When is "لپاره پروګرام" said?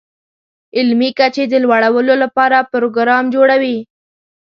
2.23-3.23